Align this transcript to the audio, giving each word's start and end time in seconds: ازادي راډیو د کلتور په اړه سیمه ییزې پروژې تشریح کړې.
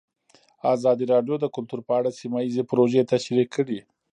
ازادي 0.75 1.05
راډیو 1.13 1.35
د 1.39 1.45
کلتور 1.55 1.79
په 1.87 1.91
اړه 1.99 2.17
سیمه 2.19 2.39
ییزې 2.45 2.63
پروژې 2.69 3.01
تشریح 3.13 3.47
کړې. 3.55 3.79